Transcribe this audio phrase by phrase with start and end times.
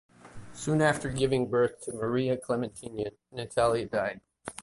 [0.55, 4.21] Soon after giving birth to Maria Klementyna, Natalia died.